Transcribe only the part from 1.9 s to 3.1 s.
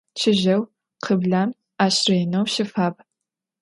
rêneu şıfab.